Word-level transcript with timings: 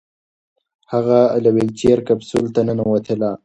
هغې 0.91 1.21
له 1.43 1.49
ویلچیر 1.55 1.97
کپسول 2.07 2.45
ته 2.55 2.61
ننوتله. 2.67 3.31